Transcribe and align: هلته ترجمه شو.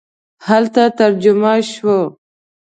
هلته 0.47 0.83
ترجمه 0.99 1.53
شو. 1.71 1.97